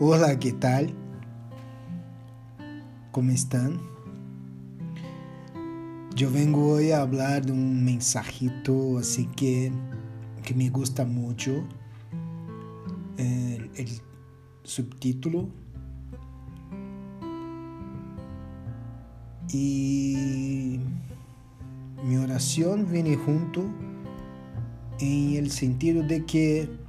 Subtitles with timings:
[0.00, 0.92] Hola, ¿qué tal?
[3.12, 3.80] ¿Cómo están?
[6.16, 9.70] Yo vengo hoy a hablar de un mensajito así que,
[10.44, 11.62] que me gusta mucho.
[13.18, 13.88] El, el
[14.64, 15.48] subtítulo.
[19.52, 20.80] Y
[22.04, 23.62] mi oración viene junto
[24.98, 26.83] en el sentido de que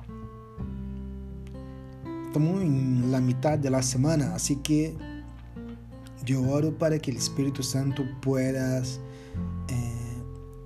[2.35, 4.93] estamos en la mitad de la semana, así que
[6.25, 8.83] yo oro para que el Espíritu Santo pueda eh,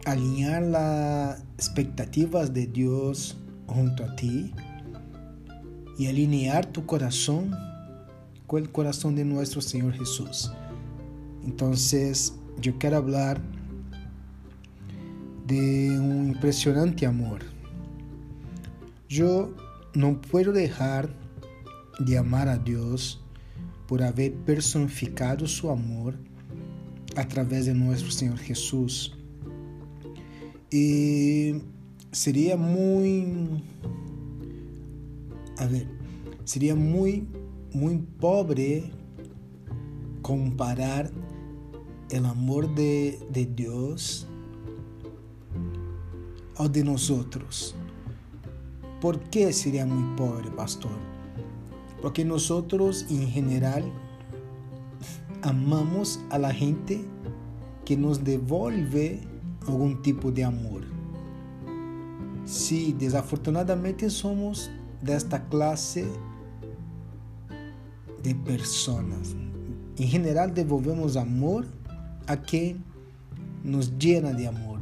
[0.03, 3.37] alinear las expectativas de Dios
[3.67, 4.51] junto a ti
[5.99, 7.55] y alinear tu corazón
[8.47, 10.51] con el corazón de nuestro Señor Jesús.
[11.45, 13.39] Entonces, yo quiero hablar
[15.45, 17.41] de un impresionante amor.
[19.07, 19.53] Yo
[19.93, 21.28] no puedo dejar
[21.99, 23.21] de amar a Dios
[23.87, 26.15] por haber personificado su amor
[27.15, 29.15] a través de nuestro Señor Jesús.
[30.71, 31.55] Y
[32.11, 33.63] sería muy,
[35.57, 35.87] a ver,
[36.43, 37.27] sería muy,
[37.73, 38.91] muy pobre
[40.21, 41.11] comparar
[42.09, 44.27] el amor de, de Dios
[46.55, 47.75] ao de nosotros.
[49.01, 51.18] ¿Por qué sería muy pobre, pastor?
[52.01, 53.83] Porque nosotros en general
[55.41, 57.01] amamos a la gente
[57.85, 59.19] que nos devuelve
[59.67, 60.83] algún tipo de amor.
[62.45, 64.69] Si desafortunadamente somos
[65.01, 66.05] de esta clase
[68.23, 69.35] de personas,
[69.97, 71.65] en general devolvemos amor
[72.27, 72.83] a quien
[73.63, 74.79] nos llena de amor.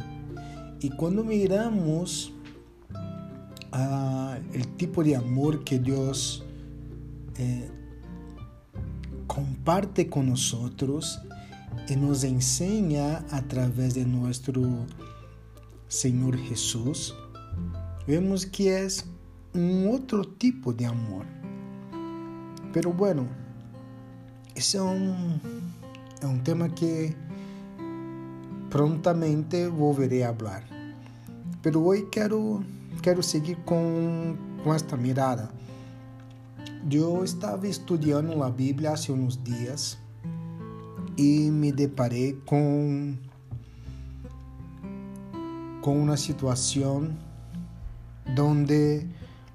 [0.79, 2.33] Y cuando miramos
[3.71, 6.45] a el tipo de amor que Dios
[7.37, 7.69] eh,
[9.27, 11.21] comparte con nosotros
[11.87, 14.85] y nos enseña a través de nuestro
[15.87, 17.15] Señor Jesús,
[18.07, 19.05] vemos que es
[19.53, 21.25] un otro tipo de amor.
[22.73, 23.25] Pero bueno,
[24.55, 25.39] ese es un,
[26.19, 27.15] es un tema que
[28.69, 30.63] prontamente volveré a hablar.
[31.61, 32.63] Pero hoy quiero,
[33.01, 35.51] quiero seguir con, con esta mirada.
[36.89, 39.99] Yo estaba estudiando la Biblia hace unos días
[41.17, 43.19] y me deparé con,
[45.81, 47.17] con una situación
[48.33, 49.05] donde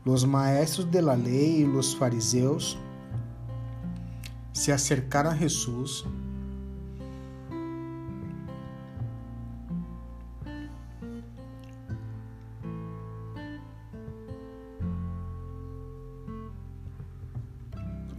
[0.05, 2.77] los maestros de la ley y los fariseos
[4.53, 6.05] se acercaron a Jesús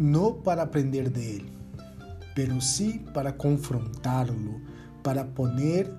[0.03, 1.46] no para aprender de él,
[2.36, 4.59] pero sí para confrontarlo,
[5.02, 5.97] para poner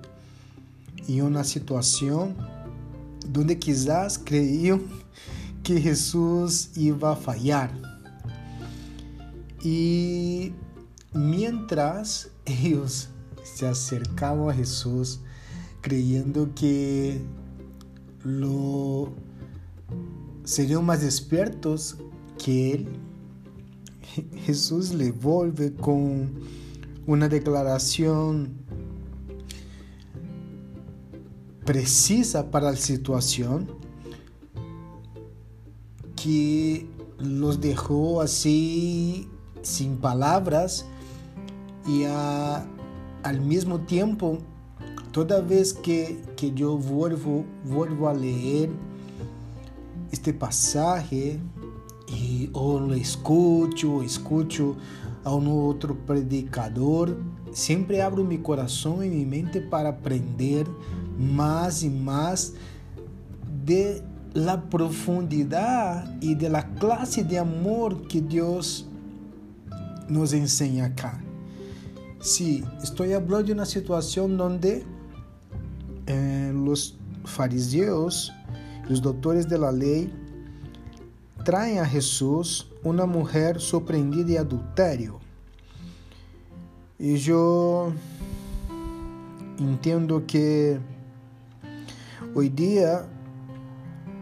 [1.07, 2.35] en una situación
[3.27, 4.83] donde quizás creían
[5.63, 7.71] que Jesús iba a fallar.
[9.63, 10.53] Y
[11.11, 13.09] mientras ellos
[13.43, 15.21] se acercaban a Jesús
[15.81, 17.19] creyendo que
[18.23, 19.13] lo
[20.43, 21.97] serían más despiertos
[22.37, 22.87] que él,
[24.45, 26.33] Jesús le vuelve con
[27.07, 28.53] una declaración
[31.65, 33.67] precisa para la situación
[36.15, 36.87] que
[37.19, 39.27] los dejó así
[39.61, 40.85] sin palabras
[41.87, 44.37] y al mismo tiempo
[45.11, 48.69] toda vez que, que yo vuelvo, vuelvo a leer
[50.11, 51.39] este pasaje
[52.15, 54.77] e ou lo escucho
[55.23, 57.17] a um outro predicador,
[57.51, 60.65] sempre abro meu coração e minha mente para aprender
[61.17, 62.53] mais e mais
[63.63, 64.01] de
[64.33, 68.87] la profundidade e de la classe de amor que Deus
[70.09, 71.19] nos ensina acá.
[72.19, 74.83] Sí, estou falando de uma situação onde
[76.07, 78.31] eh, os fariseus,
[78.89, 80.11] os doutores da lei,
[81.45, 85.21] traem a Jesus uma mulher surpreendida em adultério.
[86.99, 87.93] E eu
[89.59, 90.79] entendo que
[92.33, 93.05] hoje dia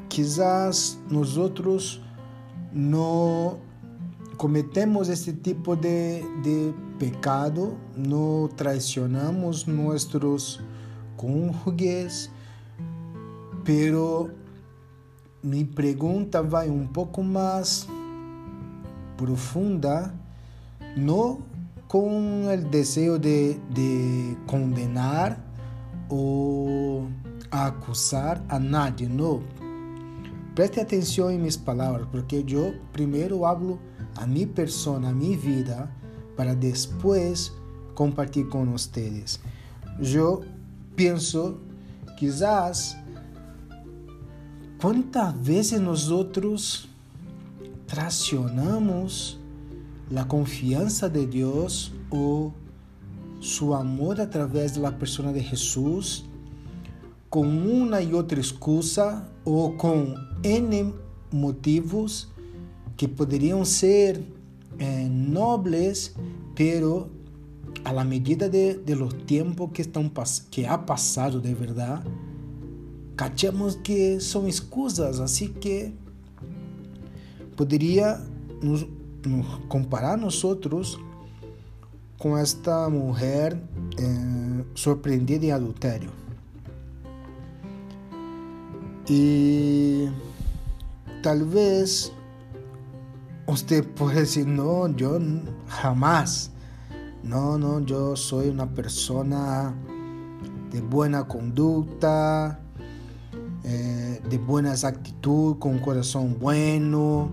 [0.10, 2.02] quizás nós outros
[2.74, 3.58] não
[4.38, 10.60] cometemos esse tipo de, de pecado, não traicionamos nossos
[11.16, 12.30] cônjuges,
[13.64, 14.30] pero
[15.44, 17.88] mi pregunta va un poco más
[19.18, 20.14] profunda,
[20.96, 21.40] no
[21.88, 25.38] con el deseo de, de condenar
[26.10, 27.08] o
[27.52, 29.44] acusar a nadie, no.
[30.56, 33.80] Preste atenção em minhas palavras, porque eu primeiro hablo
[34.16, 35.92] a minha persona, a minha vida,
[36.38, 37.52] para depois
[37.96, 39.40] compartilhar com vocês.
[40.00, 40.44] Eu
[40.96, 41.60] penso,
[42.18, 42.96] quizás,
[44.84, 46.90] quantas vezes nós outros
[47.88, 49.40] tracionamos
[50.14, 52.54] a confiança de Deus ou
[53.42, 56.26] seu amor através da persona de Jesus
[57.30, 60.94] com uma e outra excusa ou com N
[61.32, 62.28] motivos
[62.98, 64.22] que poderiam ser
[64.78, 66.14] eh, nobles,
[66.54, 67.10] pero
[67.86, 70.12] a la medida de, de los tiempos que, estão,
[70.52, 72.04] que ha passado de verdade,
[73.16, 75.94] cachamos que são excusas, assim que
[77.56, 78.20] poderia
[78.62, 78.86] nos,
[79.26, 81.00] nos comparar nós outros
[82.18, 83.54] com esta mulher
[83.98, 86.12] eh, surpreendida em adultério.
[89.10, 90.10] E
[91.22, 92.12] talvez
[93.46, 95.22] você pode dizer, não, eu
[95.82, 96.50] jamais,
[97.22, 99.26] não, não, eu sou uma pessoa
[100.72, 102.58] de boa conduta,
[103.64, 107.32] eh, de boas atitudes, com um coração bueno,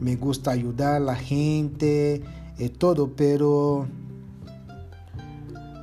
[0.00, 2.22] me gusta ajudar a gente
[2.58, 3.86] e todo, pero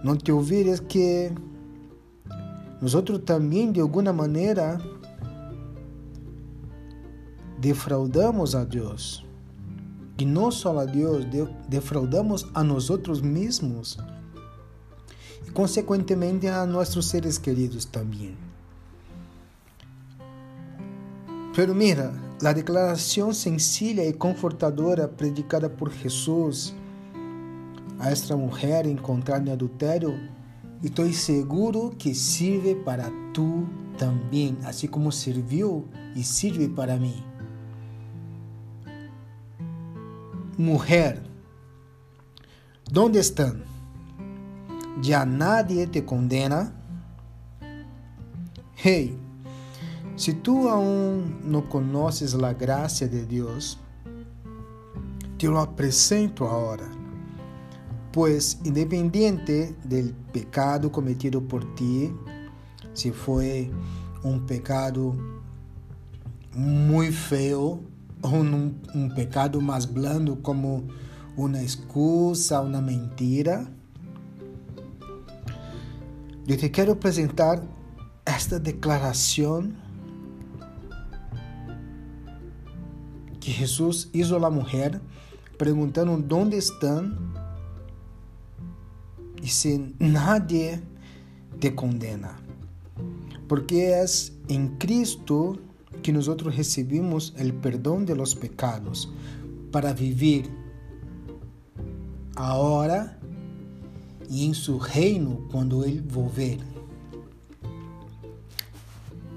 [0.04, 1.32] não te olvides que
[2.82, 2.94] nós
[3.26, 4.80] também, de alguma maneira,
[7.58, 9.26] defraudamos a Deus.
[10.18, 11.26] E não só a Deus,
[11.68, 12.90] defraudamos a nós
[13.22, 13.98] mesmos
[15.46, 18.38] e, consequentemente, a nossos seres queridos também.
[21.56, 22.14] Pero mira,
[22.44, 26.76] a declaração sencilla e confortadora predicada por Jesus
[27.98, 30.20] a esta mulher encontrada em adultério,
[30.84, 33.66] estou seguro que sirve para tu
[33.98, 37.24] também, assim como serviu e serve para mim.
[40.58, 41.24] Mulher,
[42.98, 43.62] onde estão?
[45.02, 46.76] Já nadie te condena?
[48.84, 49.18] Hey,
[50.16, 53.78] se tu aún não conheces a graça de Deus,
[55.38, 56.96] te lo agora
[58.16, 62.14] pues independiente del pecado cometido por ti,
[62.94, 63.70] si fue
[64.24, 65.14] un pecado
[66.54, 67.82] muy feo
[68.22, 70.84] o un, un pecado más blando como
[71.36, 73.70] una excusa, una mentira,
[76.46, 77.62] yo te quiero presentar
[78.26, 79.76] esta declaración
[83.46, 85.00] que Jesús hizo a la mujer
[85.60, 87.16] preguntando dónde están
[89.40, 90.82] e se nadie
[91.60, 92.38] te condena.
[93.48, 94.04] Porque é
[94.50, 95.60] em Cristo
[96.02, 99.14] que nós recebemos o perdão de los pecados
[99.72, 100.50] para viver
[102.36, 103.20] agora
[104.28, 106.58] e em seu reino quando Ele volver.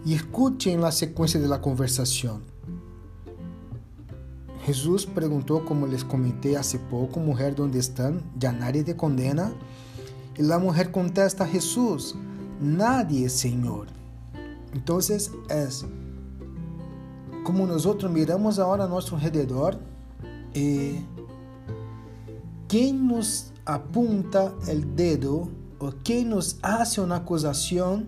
[0.07, 2.41] E escutem a sequência da conversação.
[4.69, 6.61] Jesus perguntou, como les comentei há
[6.91, 8.21] pouco, mulher, onde estão?
[8.39, 9.51] Já nadie te condena?
[10.39, 12.15] E a mulher contesta Jesús,
[12.61, 13.87] nadie, Senhor.
[14.75, 14.99] Então,
[15.49, 15.69] é
[17.45, 19.75] como nós miramos agora a nosso redor
[20.55, 21.01] e
[22.69, 28.07] quem nos apunta o dedo ou quem nos hace uma acusação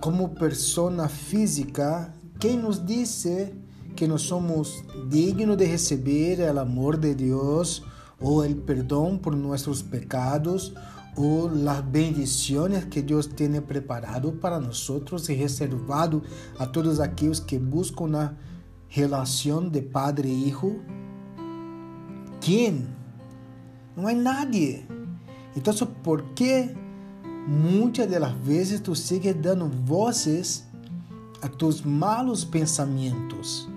[0.00, 3.54] como persona física, quem nos disse
[3.94, 7.82] que nós somos dignos de receber o amor de Deus
[8.20, 10.74] o el perdón por nuestros pecados
[11.16, 16.22] o las bendiciones que Dios tiene preparado para nosotros y reservado
[16.58, 18.38] a todos aquellos que buscan una
[18.94, 20.76] relación de padre e hijo?
[22.40, 22.86] ¿Quién?
[23.96, 24.86] No hay nadie.
[25.54, 26.74] Entonces, ¿por qué
[27.46, 30.66] muchas de las veces tú sigues dando voces
[31.42, 33.68] a tus malos pensamientos,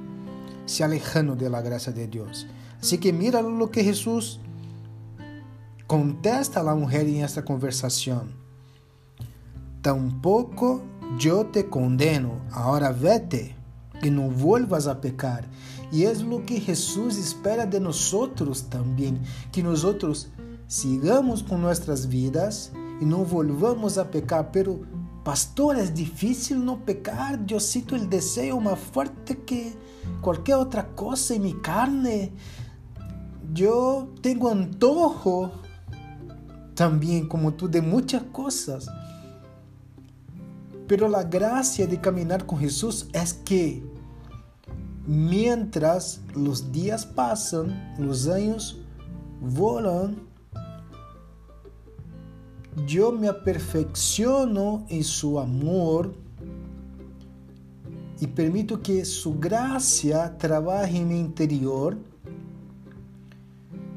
[0.66, 2.48] se alejando de la gracia de Dios?
[2.82, 4.40] Así que mira lo que Jesús
[5.88, 8.32] contesta a la mujer en esta conversación.
[9.82, 10.82] Tampoco
[11.18, 13.56] yo te condeno, ahora vete
[14.02, 15.46] y no vuelvas a pecar.
[15.92, 19.20] Y es lo que Jesús espera de nosotros también,
[19.52, 20.30] que nosotros
[20.68, 24.80] sigamos con nuestras vidas y no volvamos a pecar, pero
[25.24, 29.74] pastor, es difícil no pecar, yo siento el deseo más fuerte que
[30.22, 32.32] cualquier otra cosa en mi carne.
[33.54, 35.52] Yo tengo antojo
[36.76, 38.88] también como tú de muchas cosas.
[40.88, 43.84] Pero la gracia de caminar con Jesús es que
[45.06, 48.80] mientras los días pasan, los años
[49.42, 50.29] volan,
[52.86, 56.14] yo me aperfecciono en su amor
[58.20, 61.98] y permito que su gracia trabaje en mi interior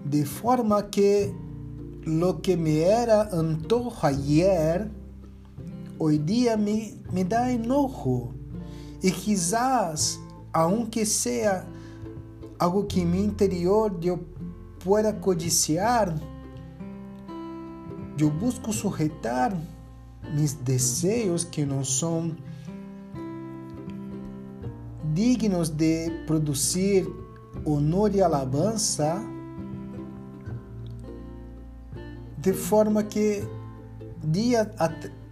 [0.04, 1.34] de forma que
[2.04, 4.90] lo que me era antojo ayer,
[5.98, 8.32] hoy día me, me da enojo.
[9.02, 10.20] Y quizás,
[10.52, 11.64] aunque sea
[12.58, 14.20] algo que en mi interior yo
[14.84, 16.14] pueda codiciar,
[18.16, 19.57] yo busco sujetar
[20.35, 22.37] mis deseos que no son
[25.14, 27.09] dignos de producir
[27.64, 29.23] honor y alabanza
[32.40, 33.45] de forma que
[34.23, 34.71] dia,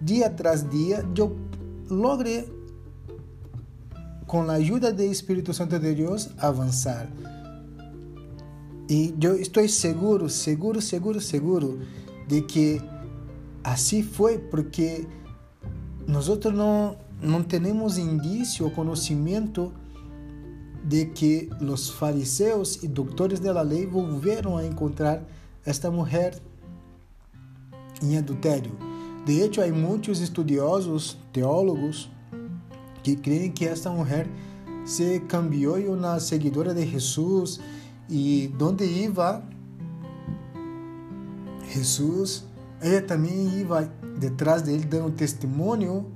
[0.01, 1.37] dia tras dia eu
[1.89, 2.47] logre,
[4.27, 7.09] com a ajuda do Espírito Santo de Deus, avançar.
[8.89, 11.81] E eu estou seguro, seguro, seguro, seguro
[12.31, 12.81] de que
[13.65, 15.05] assim foi, porque
[16.07, 19.73] nós não, não temos indício ou conhecimento
[20.85, 25.25] de que os fariseus e doutores da lei volveram a encontrar
[25.67, 26.41] esta mulher
[28.01, 28.79] em adultério.
[29.27, 32.09] De hecho, há muitos estudiosos, teólogos,
[33.03, 34.29] que creem que esta mulher
[34.85, 37.61] se cambiou uma seguidora de Jesus
[38.09, 39.43] e onde iba
[41.71, 42.45] Jesus,
[42.81, 46.07] ela também ia detrás dele dando testemunho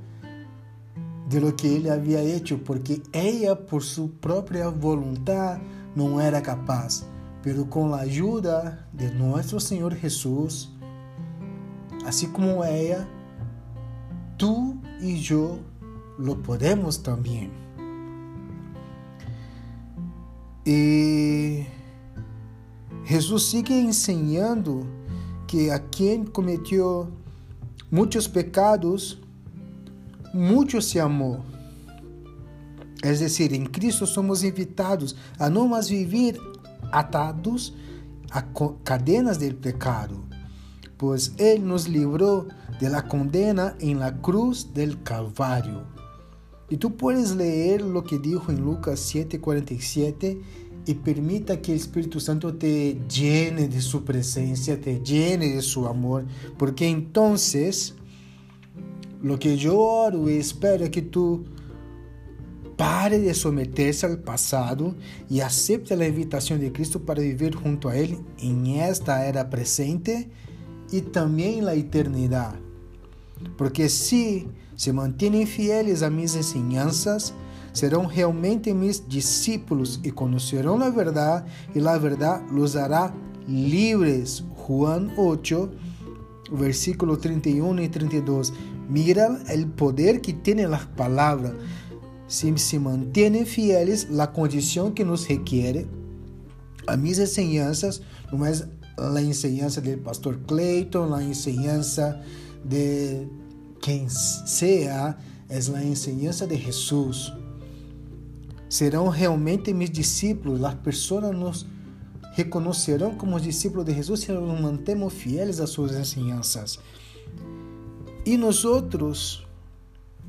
[1.28, 5.62] de lo que ele havia hecho, porque ela por sua própria vontade
[5.96, 7.06] não era capaz,
[7.42, 10.74] pero com a ajuda de nosso Senhor Jesus,
[12.04, 13.08] Así como ella,
[14.36, 15.58] tú y yo
[16.18, 17.50] lo podemos también.
[20.66, 21.66] E
[23.06, 24.86] Jesus sigue ensinando
[25.46, 27.08] que a quem cometeu
[27.90, 29.18] muitos pecados,
[30.32, 31.40] muito se amou.
[33.02, 36.36] É decir, em Cristo somos invitados a não mais viver
[36.90, 37.74] atados
[38.30, 38.42] a
[38.82, 40.24] cadenas do pecado,
[40.96, 42.48] pues Él nos libró
[42.80, 45.82] de la condena en la cruz del Calvario.
[46.68, 50.40] Y tú puedes leer lo que dijo en Lucas 7:47
[50.86, 55.86] y permita que el Espíritu Santo te llene de su presencia, te llene de su
[55.86, 56.24] amor,
[56.58, 57.94] porque entonces
[59.22, 61.44] lo que yo oro y espero es que tú
[62.76, 64.94] pare de someterse al pasado
[65.30, 70.28] y acepte la invitación de Cristo para vivir junto a Él en esta era presente
[70.92, 72.58] e também na eternidade.
[73.56, 77.32] Porque se se mantêm fieles a minhas ensinanças,
[77.74, 83.12] serão realmente meus discípulos e conhecerão a verdade, e a verdade los hará
[83.46, 84.42] livres.
[84.66, 85.70] Juan 8,
[86.52, 88.52] versículo 31 e 32.
[88.88, 91.54] Mira o poder que tem as palavras.
[92.28, 95.86] Se se mantêm fieles, a condição que nos requer
[96.86, 98.00] a minhas ensinanças,
[98.32, 98.52] não é
[98.96, 102.20] la enseñanza del pastor Clayton, la enseñanza
[102.64, 103.28] de
[103.80, 107.32] quien sea, es la enseñanza de Jesús.
[108.68, 111.66] Serão realmente mis discípulos, as pessoas nos
[112.32, 116.78] reconhecerão como discípulos de Jesus se nos mantemos fieles às suas enseñanças.
[118.26, 119.46] E nós outros,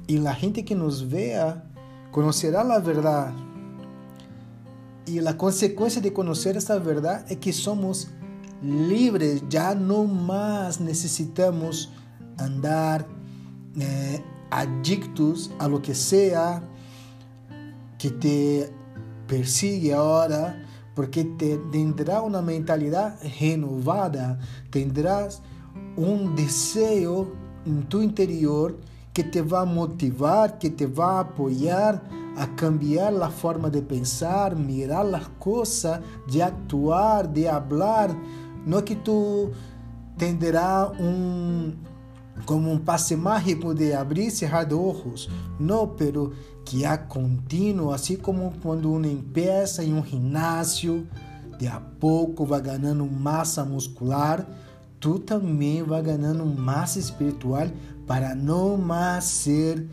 [0.07, 1.63] e a gente que nos vea,
[2.11, 3.35] conhecerá a verdade.
[5.07, 8.07] E a consequência de conhecer essa verdade é que somos
[8.61, 11.91] libres, ya no más necesitamos
[12.37, 13.07] andar
[13.79, 16.63] eh, adictos a lo que sea
[17.97, 18.71] que te
[19.27, 20.63] persigue ahora,
[20.95, 25.41] porque te tendrá una mentalidad renovada, tendrás
[25.97, 27.33] un deseo
[27.65, 28.77] en tu interior
[29.13, 32.03] que te va a motivar, que te va a apoyar
[32.37, 38.15] a cambiar la forma de pensar, mirar las cosas, de actuar, de hablar,
[38.65, 39.51] no que tu
[40.17, 41.73] tenderá um
[42.45, 46.33] como um passe mágico de abrir e cerrar ojos, não, pero
[46.65, 51.07] que há contínuo, assim como quando um empieza em um ginásio,
[51.57, 54.45] de a pouco vai ganhando massa muscular,
[54.99, 57.69] tu também vai ganhando massa espiritual
[58.05, 59.87] para no más ser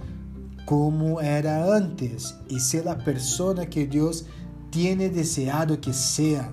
[0.66, 4.26] como era antes y ser la persona que Dios
[4.70, 6.52] tiene deseado que sea.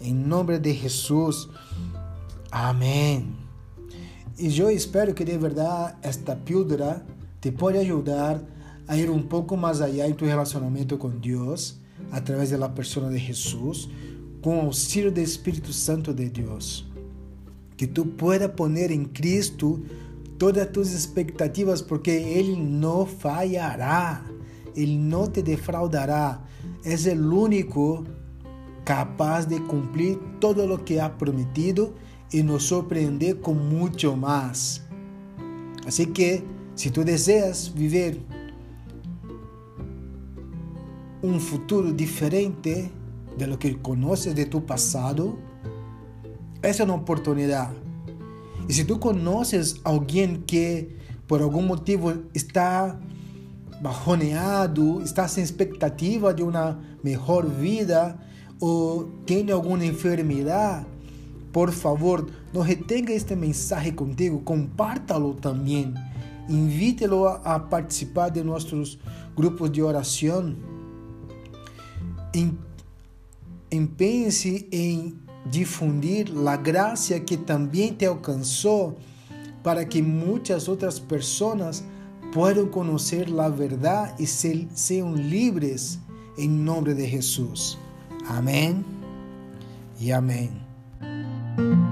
[0.00, 1.48] En nombre de Jesús.
[2.50, 3.47] Amén.
[4.38, 7.04] Y yo espero que de verdad esta píldora
[7.40, 8.40] te pueda ayudar
[8.86, 11.80] a ir un poco más allá en tu relacionamiento con Dios
[12.12, 13.90] a través de la persona de Jesús,
[14.40, 16.88] con auxilio del Espíritu Santo de Dios.
[17.76, 19.80] Que tú puedas poner en Cristo
[20.38, 24.24] todas tus expectativas, porque Él no fallará,
[24.76, 26.44] Él no te defraudará.
[26.84, 28.04] Es el único
[28.88, 31.92] capaz de cumplir todo lo que ha prometido
[32.32, 34.82] y nos sorprender con mucho más.
[35.86, 36.42] Así que
[36.74, 38.22] si tú deseas vivir
[41.20, 42.90] un futuro diferente
[43.36, 45.36] de lo que conoces de tu pasado,
[46.62, 47.70] es una oportunidad
[48.68, 52.98] y si tú conoces a alguien que por algún motivo está
[53.82, 58.24] bajoneado, está sin expectativa de una mejor vida
[58.60, 60.86] o tiene alguna enfermedad,
[61.52, 65.94] por favor, no retenga este mensaje contigo, compártalo también.
[66.48, 68.98] Invítelo a, participar de nuestros
[69.36, 70.56] grupos de oración.
[73.70, 78.96] Empenhe en difundir la gracia que también te alcanzó
[79.62, 81.84] para que muchas otras personas
[82.32, 85.98] puedan conocer la verdad y sean libres
[86.36, 87.78] en nombre de Jesús.
[88.28, 88.84] Amén
[89.98, 91.87] y amén.